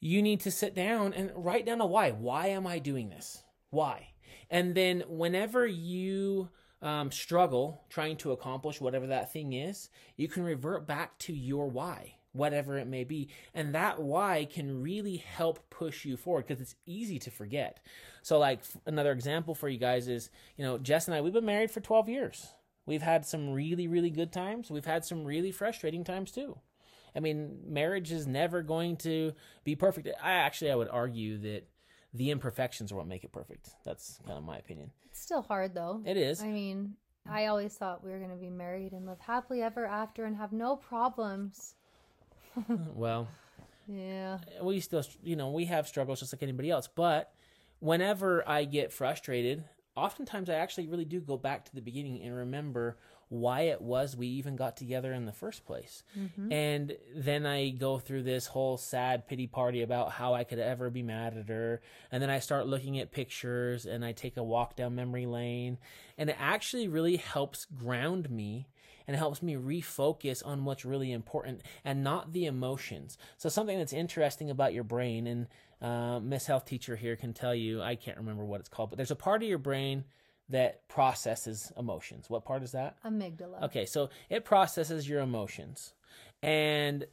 [0.00, 2.12] you need to sit down and write down a why.
[2.12, 3.42] Why am I doing this?
[3.70, 4.10] Why?
[4.48, 6.48] And then whenever you
[6.80, 11.68] um, struggle trying to accomplish whatever that thing is, you can revert back to your
[11.68, 13.28] why, whatever it may be.
[13.52, 17.80] And that why can really help push you forward because it's easy to forget.
[18.22, 21.32] So, like, f- another example for you guys is, you know, Jess and I, we've
[21.32, 22.46] been married for 12 years.
[22.86, 24.70] We've had some really, really good times.
[24.70, 26.58] We've had some really frustrating times too.
[27.14, 29.32] I mean, marriage is never going to
[29.64, 30.08] be perfect.
[30.22, 31.68] I actually, I would argue that
[32.14, 33.70] the imperfections are what make it perfect.
[33.84, 34.92] That's kind of my opinion.
[35.10, 36.02] It's still hard though.
[36.06, 36.42] It is.
[36.42, 36.94] I mean,
[37.28, 40.36] I always thought we were going to be married and live happily ever after and
[40.36, 41.74] have no problems.
[42.94, 43.28] well,
[43.86, 44.38] Yeah.
[44.62, 46.88] we still, you know, we have struggles just like anybody else.
[46.88, 47.32] But
[47.80, 49.64] whenever I get frustrated,
[49.96, 52.96] oftentimes I actually really do go back to the beginning and remember
[53.30, 56.02] why it was we even got together in the first place.
[56.18, 56.50] Mm-hmm.
[56.50, 60.88] And then I go through this whole sad pity party about how I could ever
[60.88, 61.82] be mad at her.
[62.10, 65.76] And then I start looking at pictures and I take a walk down memory lane.
[66.16, 68.66] And it actually really helps ground me
[69.08, 73.16] and it helps me refocus on what's really important and not the emotions.
[73.38, 75.46] So something that's interesting about your brain, and
[75.80, 78.98] uh, Miss Health Teacher here can tell you, I can't remember what it's called, but
[78.98, 80.04] there's a part of your brain
[80.50, 82.28] that processes emotions.
[82.28, 82.96] What part is that?
[83.02, 83.64] Amygdala.
[83.64, 85.94] Okay, so it processes your emotions,
[86.42, 87.06] and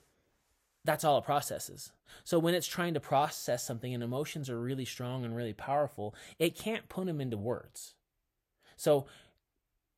[0.83, 1.93] that's all it processes.
[2.25, 6.13] So when it's trying to process something and emotions are really strong and really powerful,
[6.39, 7.95] it can't put them into words.
[8.75, 9.07] So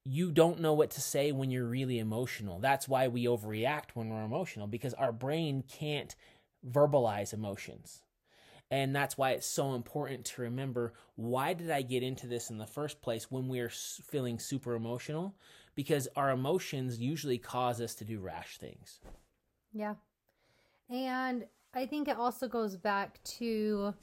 [0.10, 2.60] you don't know what to say when you're really emotional.
[2.60, 6.16] That's why we overreact when we're emotional because our brain can't
[6.66, 8.04] verbalize emotions.
[8.72, 12.58] And that's why it's so important to remember why did I get into this in
[12.58, 15.36] the first place when we're feeling super emotional?
[15.76, 19.00] Because our emotions usually cause us to do rash things.
[19.74, 19.96] Yeah.
[20.90, 23.94] And I think it also goes back to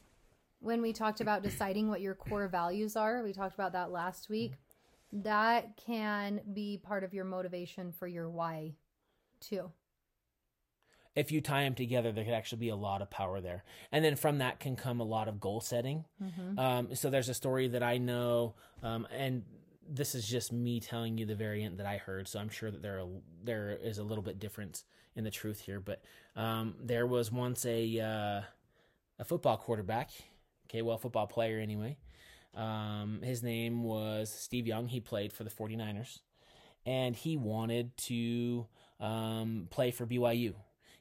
[0.61, 3.23] when we talked about deciding what your core values are.
[3.23, 4.53] We talked about that last week.
[5.23, 8.75] That can be part of your motivation for your why,
[9.41, 9.71] too.
[11.15, 13.63] If you tie them together, there could actually be a lot of power there.
[13.93, 16.05] And then from that can come a lot of goal setting.
[16.59, 19.45] Um, so there's a story that I know, um, and
[19.89, 22.27] this is just me telling you the variant that I heard.
[22.27, 23.07] So I'm sure that there are,
[23.45, 24.83] there is a little bit difference
[25.15, 25.79] in the truth here.
[25.79, 26.03] But
[26.35, 28.41] um, there was once a uh,
[29.21, 30.11] a football quarterback,
[30.69, 31.97] okay, well, football player anyway.
[32.57, 34.89] Um, his name was Steve Young.
[34.89, 36.21] He played for the 49ers,
[36.87, 38.67] and he wanted to
[39.01, 40.55] um, play for BYU.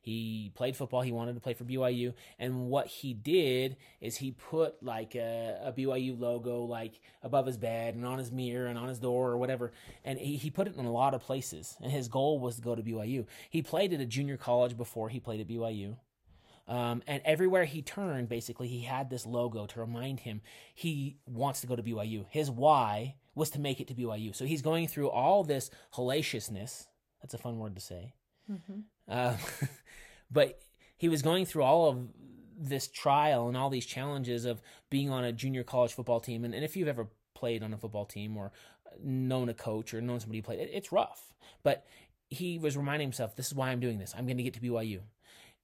[0.04, 1.02] He played football.
[1.02, 2.14] He wanted to play for BYU.
[2.38, 7.56] And what he did is he put like a, a BYU logo like above his
[7.56, 9.72] bed and on his mirror and on his door or whatever.
[10.04, 11.78] And he, he put it in a lot of places.
[11.82, 13.26] And his goal was to go to BYU.
[13.50, 15.96] He played at a junior college before he played at BYU.
[16.68, 20.42] Um, and everywhere he turned, basically, he had this logo to remind him
[20.74, 22.26] he wants to go to BYU.
[22.30, 24.36] His why was to make it to BYU.
[24.36, 26.88] So he's going through all this hellaciousness.
[27.22, 28.14] That's a fun word to say.
[28.50, 28.80] Mm-hmm.
[29.08, 29.36] Uh,
[30.32, 30.60] but
[30.98, 32.08] he was going through all of
[32.58, 36.46] this trial and all these challenges of being on a junior college football team.
[36.46, 38.52] And, and if you've ever played on a football team or
[39.04, 41.34] known a coach or known somebody who played, it, it's rough.
[41.64, 41.86] But
[42.30, 44.14] he was reminding himself, this is why I'm doing this.
[44.18, 45.02] I'm going to get to BYU.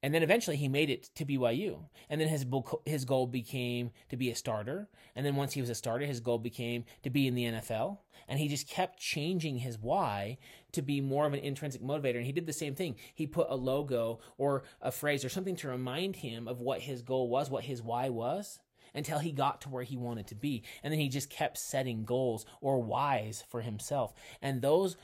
[0.02, 1.78] And then eventually he made it to BYU.
[2.08, 2.46] And then his
[2.86, 4.88] his goal became to be a starter.
[5.14, 7.98] And then once he was a starter, his goal became to be in the NFL.
[8.26, 10.38] And he just kept changing his why
[10.72, 12.16] to be more of an intrinsic motivator.
[12.16, 12.96] And he did the same thing.
[13.14, 17.02] He put a logo or a phrase or something to remind him of what his
[17.02, 18.58] goal was, what his why was
[18.94, 20.62] until he got to where he wanted to be.
[20.82, 24.14] And then he just kept setting goals or whys for himself.
[24.40, 24.96] And those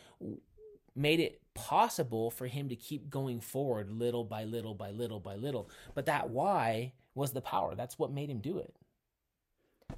[0.94, 5.34] made it possible for him to keep going forward little by little by little by
[5.34, 5.70] little.
[5.94, 7.74] But that why was the power.
[7.74, 8.74] That's what made him do it.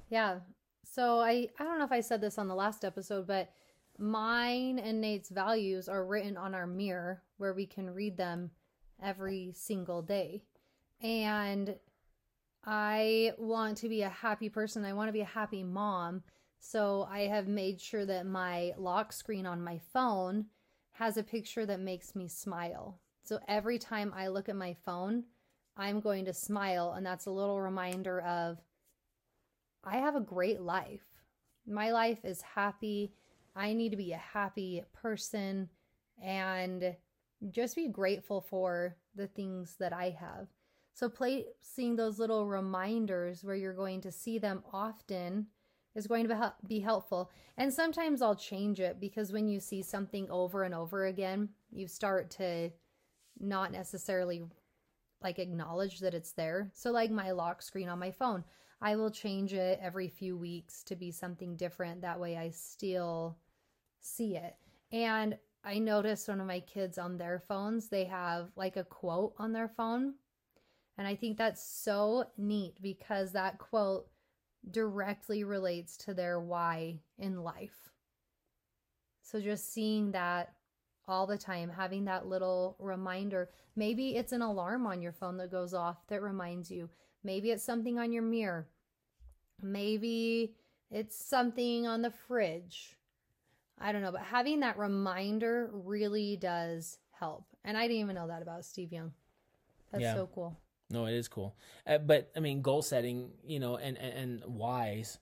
[0.09, 0.39] Yeah.
[0.83, 3.51] So I I don't know if I said this on the last episode, but
[3.97, 8.51] mine and Nate's values are written on our mirror where we can read them
[9.03, 10.41] every single day.
[11.01, 11.75] And
[12.65, 14.85] I want to be a happy person.
[14.85, 16.23] I want to be a happy mom.
[16.59, 20.45] So I have made sure that my lock screen on my phone
[20.99, 22.99] has a picture that makes me smile.
[23.23, 25.23] So every time I look at my phone,
[25.77, 26.93] I'm going to smile.
[26.97, 28.57] And that's a little reminder of
[29.81, 31.05] I have a great life.
[31.65, 33.13] My life is happy.
[33.55, 35.69] I need to be a happy person
[36.21, 36.93] and
[37.49, 40.47] just be grateful for the things that I have.
[40.93, 45.47] So, placing those little reminders where you're going to see them often
[45.95, 47.31] is going to be helpful.
[47.57, 51.87] And sometimes I'll change it because when you see something over and over again, you
[51.87, 52.71] start to
[53.39, 54.43] not necessarily
[55.21, 56.71] like acknowledge that it's there.
[56.73, 58.43] So like my lock screen on my phone,
[58.81, 62.01] I will change it every few weeks to be something different.
[62.01, 63.37] That way I still
[63.99, 64.55] see it.
[64.91, 69.33] And I noticed one of my kids on their phones, they have like a quote
[69.37, 70.13] on their phone.
[70.97, 74.07] And I think that's so neat because that quote
[74.71, 77.91] directly relates to their why in life.
[79.21, 80.53] So just seeing that
[81.09, 83.49] all the time, having that little reminder.
[83.75, 86.89] Maybe it's an alarm on your phone that goes off that reminds you.
[87.23, 88.67] Maybe it's something on your mirror.
[89.61, 90.53] Maybe
[90.91, 92.95] it's something on the fridge.
[93.79, 97.45] I don't know, but having that reminder really does help.
[97.65, 99.11] And I didn't even know that about Steve Young.
[99.91, 100.13] That's yeah.
[100.13, 100.57] so cool.
[100.91, 101.55] No, it is cool.
[101.85, 105.19] Uh, but I mean, goal setting, you know, and and, and whys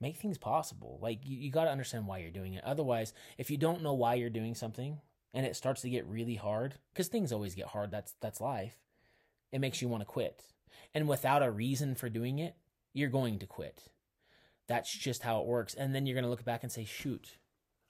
[0.00, 0.98] make things possible.
[1.02, 2.64] Like you, you got to understand why you're doing it.
[2.64, 4.98] Otherwise, if you don't know why you're doing something
[5.34, 7.90] and it starts to get really hard, because things always get hard.
[7.90, 8.76] That's that's life.
[9.52, 10.42] It makes you want to quit.
[10.94, 12.56] And without a reason for doing it,
[12.92, 13.82] you're going to quit.
[14.68, 15.74] That's just how it works.
[15.74, 17.36] And then you're going to look back and say, "Shoot,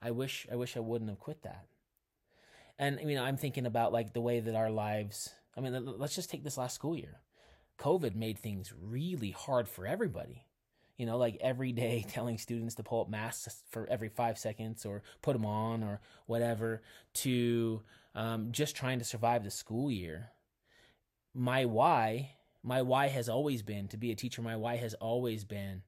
[0.02, 1.66] I wish I wish I wouldn't have quit that."
[2.78, 6.14] And I mean, I'm thinking about like the way that our lives I mean, let's
[6.14, 7.20] just take this last school year.
[7.78, 10.44] COVID made things really hard for everybody.
[10.96, 14.84] You know, like every day telling students to pull up masks for every five seconds
[14.84, 16.82] or put them on or whatever
[17.14, 17.82] to
[18.14, 20.30] um, just trying to survive the school year.
[21.34, 22.30] My why,
[22.62, 24.42] my why has always been to be a teacher.
[24.42, 25.82] My why has always been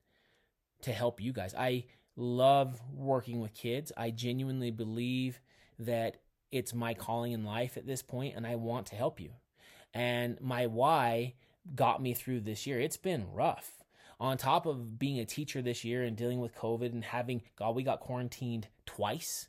[0.82, 1.54] to help you guys.
[1.54, 1.84] I
[2.16, 3.92] love working with kids.
[3.96, 5.40] I genuinely believe
[5.78, 6.18] that
[6.50, 9.30] it's my calling in life at this point, and I want to help you.
[9.94, 11.34] And my why
[11.74, 12.80] got me through this year.
[12.80, 13.72] It's been rough.
[14.20, 17.76] On top of being a teacher this year and dealing with COVID and having, God,
[17.76, 19.48] we got quarantined twice.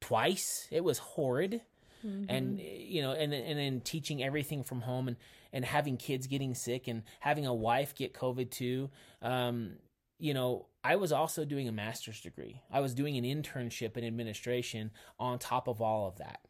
[0.00, 0.66] Twice.
[0.70, 1.60] It was horrid.
[2.04, 2.24] Mm-hmm.
[2.28, 5.16] And you know, and and then teaching everything from home and
[5.52, 8.90] and having kids getting sick and having a wife get COVID too.
[9.20, 9.74] Um,
[10.18, 12.62] you know, I was also doing a master's degree.
[12.72, 16.40] I was doing an internship in administration on top of all of that.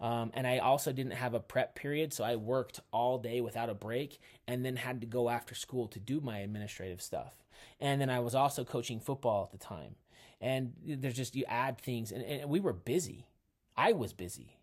[0.00, 3.70] Um, and I also didn't have a prep period, so I worked all day without
[3.70, 7.34] a break and then had to go after school to do my administrative stuff.
[7.80, 9.94] And then I was also coaching football at the time.
[10.40, 13.26] And there's just, you add things, and, and we were busy.
[13.76, 14.58] I was busy.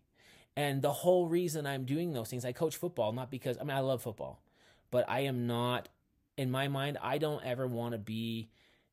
[0.54, 3.76] And the whole reason I'm doing those things, I coach football, not because, I mean,
[3.76, 4.42] I love football,
[4.90, 5.88] but I am not,
[6.36, 8.50] in my mind, I don't ever want to be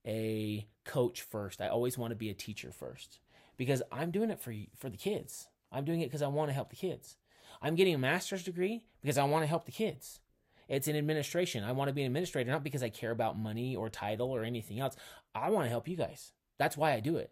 [0.08, 1.62] a coach first.
[1.62, 3.20] I always want to be a teacher first
[3.58, 5.50] because I'm doing it for for the kids.
[5.72, 7.17] I'm doing it because I want to help the kids.
[7.61, 10.20] I'm getting a master's degree because I want to help the kids.
[10.67, 11.63] It's in administration.
[11.63, 14.43] I want to be an administrator, not because I care about money or title or
[14.43, 14.95] anything else.
[15.34, 16.32] I want to help you guys.
[16.59, 17.32] That's why I do it.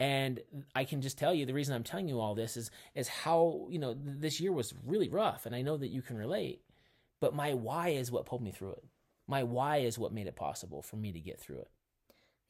[0.00, 0.40] And
[0.74, 3.68] I can just tell you the reason I'm telling you all this is is how,
[3.70, 6.62] you know, this year was really rough and I know that you can relate.
[7.20, 8.84] But my why is what pulled me through it.
[9.28, 11.70] My why is what made it possible for me to get through it.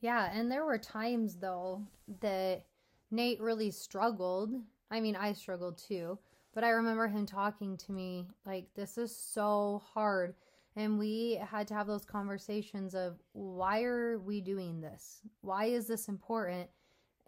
[0.01, 1.83] Yeah, and there were times though
[2.21, 2.65] that
[3.11, 4.55] Nate really struggled.
[4.93, 6.19] I mean, I struggled too,
[6.55, 10.35] but I remember him talking to me like this is so hard
[10.77, 15.21] and we had to have those conversations of why are we doing this?
[15.41, 16.69] Why is this important?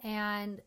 [0.03, 0.61] And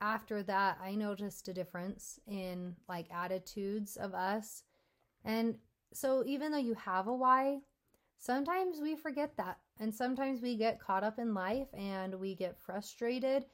[0.00, 4.64] after that, I noticed a difference in like attitudes of us.
[5.24, 5.56] And
[5.92, 7.60] so even though you have a why,
[8.18, 9.58] sometimes we forget that.
[9.80, 13.44] And sometimes we get caught up in life and we get frustrated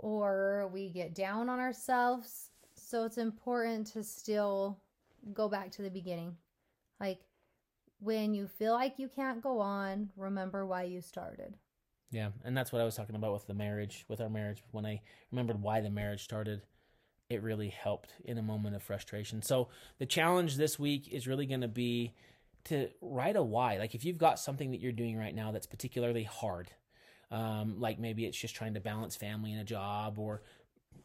[0.00, 2.50] or we get down on ourselves.
[2.74, 4.80] So it's important to still
[5.32, 6.36] go back to the beginning.
[6.98, 7.20] Like
[8.00, 11.54] when you feel like you can't go on, remember why you started.
[12.10, 14.64] Yeah, and that's what I was talking about with the marriage, with our marriage.
[14.72, 16.62] When I remembered why the marriage started,
[17.28, 19.42] it really helped in a moment of frustration.
[19.42, 22.14] So the challenge this week is really going to be
[22.64, 23.76] to write a why.
[23.76, 26.70] Like if you've got something that you're doing right now that's particularly hard,
[27.30, 30.42] um, like maybe it's just trying to balance family and a job or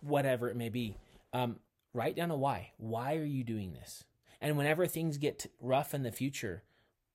[0.01, 0.97] whatever it may be,
[1.33, 1.57] um,
[1.93, 2.71] write down a why.
[2.77, 4.03] Why are you doing this?
[4.41, 6.63] And whenever things get rough in the future,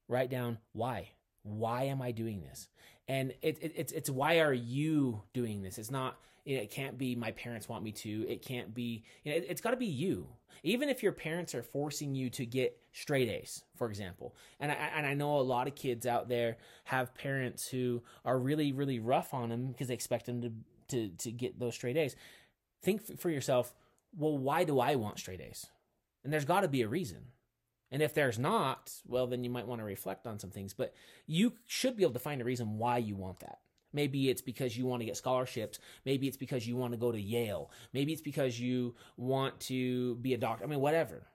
[0.09, 1.11] write down why.
[1.43, 2.69] Why am I doing this?
[3.09, 5.79] And it, it, it's it's why are you doing this?
[5.79, 8.27] It's not it can't be my parents want me to.
[8.29, 10.29] It can't be you know, it, it's got to be you.
[10.63, 14.35] Even if your parents are forcing you to get straight A's, for example.
[14.59, 18.39] And I and I know a lot of kids out there have parents who are
[18.39, 20.53] really really rough on them because they expect them to
[20.89, 22.17] to to get those straight A's.
[22.83, 23.75] Think for yourself,
[24.17, 25.67] well, why do I want straight A's?
[26.25, 27.27] And there's got to be a reason.
[27.91, 30.75] And if there's not, well, then you might want to reflect on some things.
[30.75, 30.95] But
[31.27, 33.59] you should be able to find a reason why you want that.
[33.93, 35.79] Maybe it's because you want to get scholarships.
[36.05, 37.71] Maybe it's because you want to go to Yale.
[37.93, 40.65] Maybe it's because you want to be a doctor.
[40.65, 41.27] I mean, whatever.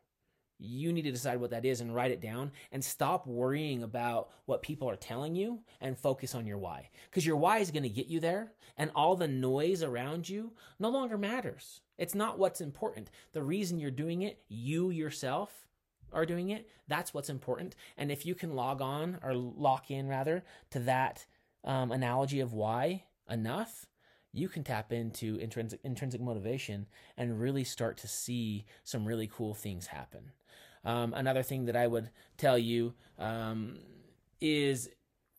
[0.58, 4.30] You need to decide what that is and write it down and stop worrying about
[4.46, 6.90] what people are telling you and focus on your why.
[7.10, 10.54] Because your why is going to get you there and all the noise around you
[10.80, 11.82] no longer matters.
[11.98, 13.10] It's not what's important.
[13.34, 15.66] The reason you're doing it, you yourself,
[16.14, 16.70] are doing it.
[16.88, 17.76] That's what's important.
[17.98, 21.26] And if you can log on or lock in rather to that
[21.66, 23.88] um, analogy of why enough,
[24.32, 26.86] you can tap into intrinsic intrinsic motivation
[27.18, 30.32] and really start to see some really cool things happen.
[30.84, 33.80] Um, another thing that I would tell you um,
[34.40, 34.90] is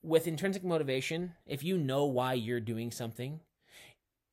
[0.03, 3.41] with intrinsic motivation, if you know why you're doing something,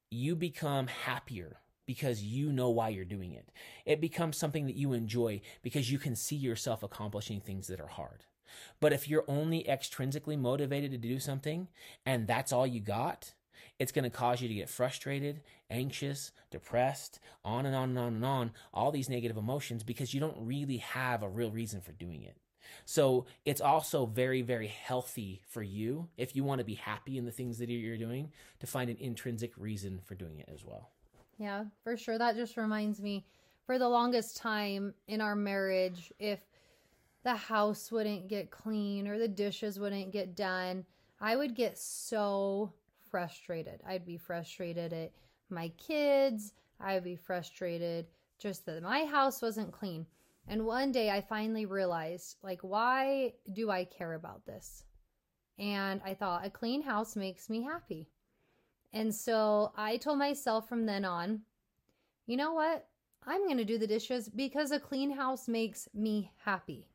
[0.10, 3.50] you become happier because you know why you're doing it.
[3.86, 7.88] It becomes something that you enjoy because you can see yourself accomplishing things that are
[7.88, 8.24] hard.
[8.80, 11.68] But if you're only extrinsically motivated to do something
[12.06, 13.34] and that's all you got,
[13.80, 18.14] it's going to cause you to get frustrated, anxious, depressed, on and on and on
[18.16, 21.92] and on, all these negative emotions because you don't really have a real reason for
[21.92, 22.38] doing it.
[22.86, 27.26] So it's also very, very healthy for you if you want to be happy in
[27.26, 30.90] the things that you're doing to find an intrinsic reason for doing it as well.
[31.38, 32.18] Yeah, for sure.
[32.18, 33.26] That just reminds me
[33.66, 36.40] for the longest time in our marriage, if
[37.24, 40.86] the house wouldn't get clean or the dishes wouldn't get done,
[41.20, 42.74] I would get so
[43.10, 43.82] frustrated.
[43.88, 45.12] I'd be frustrated at
[45.50, 46.54] my kids.
[46.80, 48.08] I'd be frustrated
[48.40, 50.06] just that my house wasn't clean.
[50.48, 54.84] And one day I finally realized, like, why do I care about this?
[55.58, 58.10] And I thought, a clean house makes me happy.
[58.92, 61.42] And so I told myself from then on,
[62.28, 62.86] you know what?
[63.26, 66.90] I'm going to do the dishes because a clean house makes me happy.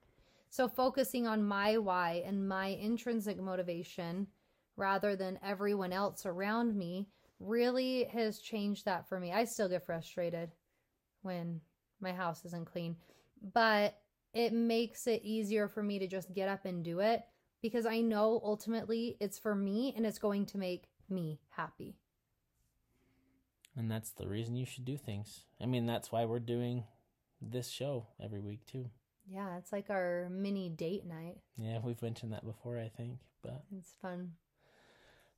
[0.51, 4.26] So focusing on my why and my intrinsic motivation
[4.76, 7.09] rather than everyone else around me
[7.40, 9.32] really has changed that for me.
[9.32, 10.51] I still get frustrated
[11.22, 11.61] when
[12.01, 12.96] my house isn't clean,
[13.53, 13.99] but
[14.32, 17.22] it makes it easier for me to just get up and do it
[17.61, 21.96] because I know ultimately it's for me and it's going to make me happy.
[23.76, 25.44] And that's the reason you should do things.
[25.61, 26.84] I mean, that's why we're doing
[27.40, 28.90] this show every week too.
[29.30, 31.36] Yeah, it's like our mini date night.
[31.56, 34.32] Yeah, we've mentioned that before, I think, but it's fun.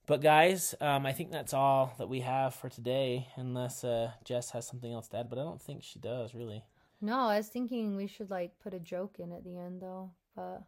[0.07, 4.51] But guys, um, I think that's all that we have for today, unless uh, Jess
[4.51, 5.29] has something else to add.
[5.29, 6.63] But I don't think she does, really.
[7.01, 10.11] No, I was thinking we should like put a joke in at the end, though.
[10.35, 10.63] But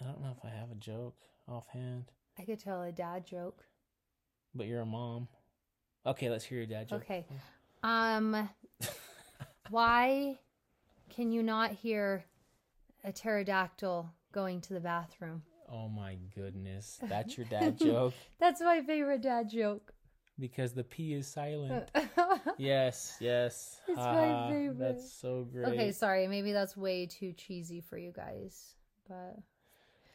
[0.00, 1.16] I don't know if I have a joke
[1.48, 2.12] offhand.
[2.38, 3.64] I could tell a dad joke.
[4.54, 5.28] But you're a mom.
[6.04, 7.02] Okay, let's hear your dad joke.
[7.02, 7.26] Okay.
[7.82, 8.48] Um
[9.70, 10.38] why
[11.10, 12.24] Can you not hear
[13.04, 15.42] a pterodactyl going to the bathroom?
[15.70, 16.98] Oh my goodness.
[17.08, 18.14] That's your dad joke?
[18.38, 19.92] That's my favorite dad joke.
[20.38, 21.90] Because the P is silent.
[22.58, 23.80] yes, yes.
[23.88, 24.78] It's my favorite.
[24.78, 25.68] That's so great.
[25.68, 26.28] okay, sorry.
[26.28, 28.74] Maybe that's way too cheesy for you guys.
[29.08, 29.38] But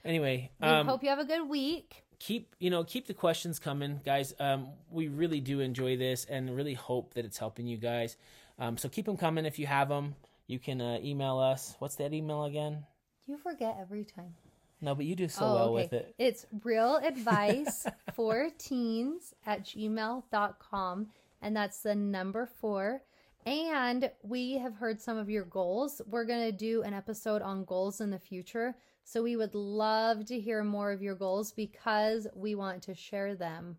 [0.05, 2.03] Anyway, we um, hope you have a good week.
[2.19, 6.55] keep you know keep the questions coming guys um we really do enjoy this and
[6.55, 8.15] really hope that it's helping you guys
[8.59, 10.13] um so keep them coming if you have them
[10.51, 12.83] you can uh, email us what's that email again
[13.27, 14.33] You forget every time.
[14.81, 15.83] no but you do so oh, well okay.
[15.83, 21.07] with it It's real advice for teens at gmail.com.
[21.43, 23.01] And that's the number four.
[23.45, 25.99] And we have heard some of your goals.
[26.07, 28.75] We're going to do an episode on goals in the future.
[29.03, 33.33] So we would love to hear more of your goals because we want to share
[33.33, 33.77] them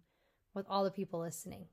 [0.54, 1.66] with all the people listening.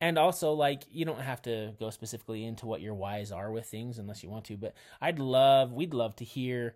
[0.00, 3.66] And also like you don't have to go specifically into what your whys are with
[3.66, 6.74] things unless you want to but i'd love we'd love to hear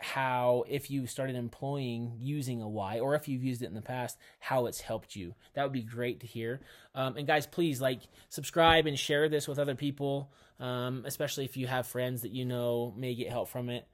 [0.00, 3.80] how if you started employing using a why or if you've used it in the
[3.80, 5.34] past how it's helped you.
[5.54, 6.60] That would be great to hear.
[6.94, 11.56] Um, and guys please like subscribe and share this with other people um, especially if
[11.56, 13.86] you have friends that you know may get help from it.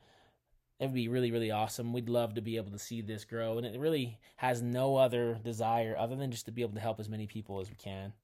[0.79, 1.93] It would be really really awesome.
[1.93, 5.39] We'd love to be able to see this grow and it really has no other
[5.45, 8.15] desire other than just to be able to help as many people as we can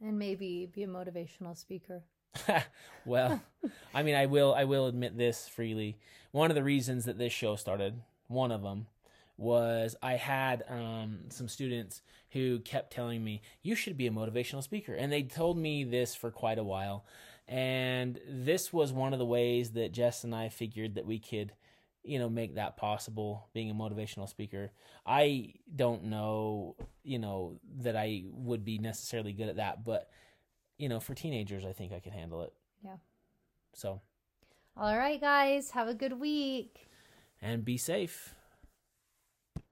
[0.00, 2.02] And maybe be a motivational speaker.
[3.04, 3.40] well,
[3.94, 5.98] I mean, I will I will admit this freely.
[6.30, 8.86] One of the reasons that this show started, one of them,
[9.36, 14.62] was I had um, some students who kept telling me you should be a motivational
[14.62, 17.04] speaker, and they told me this for quite a while.
[17.46, 21.52] And this was one of the ways that Jess and I figured that we could,
[22.08, 23.48] you know, make that possible.
[23.52, 24.72] Being a motivational speaker,
[25.06, 30.08] I don't know, you know, that I would be necessarily good at that, but
[30.78, 32.52] you know, for teenagers, I think I could handle it.
[32.84, 32.96] Yeah.
[33.74, 34.00] So,
[34.76, 35.70] All right, guys.
[35.72, 36.86] Have a good week.
[37.42, 38.34] and be safe.